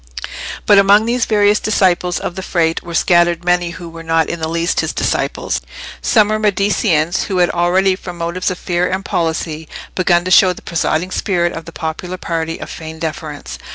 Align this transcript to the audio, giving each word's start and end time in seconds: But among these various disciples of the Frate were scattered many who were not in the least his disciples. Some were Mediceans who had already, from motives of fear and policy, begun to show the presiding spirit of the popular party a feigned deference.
But 0.65 0.79
among 0.79 1.05
these 1.05 1.25
various 1.25 1.59
disciples 1.59 2.17
of 2.19 2.33
the 2.33 2.41
Frate 2.41 2.81
were 2.81 2.95
scattered 2.95 3.45
many 3.45 3.69
who 3.69 3.87
were 3.87 4.01
not 4.01 4.29
in 4.29 4.39
the 4.39 4.47
least 4.47 4.79
his 4.79 4.93
disciples. 4.93 5.61
Some 6.01 6.29
were 6.29 6.39
Mediceans 6.39 7.25
who 7.25 7.37
had 7.37 7.51
already, 7.51 7.95
from 7.95 8.17
motives 8.17 8.49
of 8.49 8.57
fear 8.57 8.89
and 8.89 9.05
policy, 9.05 9.69
begun 9.93 10.25
to 10.25 10.31
show 10.31 10.53
the 10.53 10.63
presiding 10.63 11.11
spirit 11.11 11.53
of 11.53 11.65
the 11.65 11.71
popular 11.71 12.17
party 12.17 12.57
a 12.57 12.65
feigned 12.65 13.01
deference. 13.01 13.59